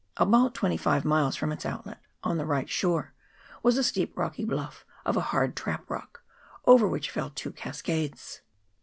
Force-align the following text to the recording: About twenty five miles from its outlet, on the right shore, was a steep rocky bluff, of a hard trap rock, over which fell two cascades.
About 0.17 0.55
twenty 0.55 0.77
five 0.77 1.05
miles 1.05 1.35
from 1.35 1.51
its 1.51 1.63
outlet, 1.63 2.01
on 2.23 2.39
the 2.39 2.45
right 2.47 2.67
shore, 2.67 3.13
was 3.61 3.77
a 3.77 3.83
steep 3.83 4.17
rocky 4.17 4.43
bluff, 4.43 4.83
of 5.05 5.15
a 5.15 5.21
hard 5.29 5.55
trap 5.55 5.87
rock, 5.91 6.23
over 6.65 6.87
which 6.87 7.11
fell 7.11 7.29
two 7.29 7.51
cascades. 7.51 8.41